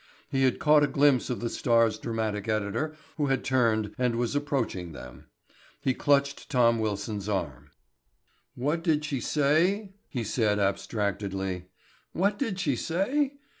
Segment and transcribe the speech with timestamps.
[0.31, 4.35] He had caught a glimpse of the Star's dramatic editor who had turned and was
[4.35, 5.25] approaching them.
[5.79, 7.69] He clutched Tom Wilson's arm.
[8.55, 11.65] "What did she say," he said abstractedly.
[12.13, 13.33] "What did she say?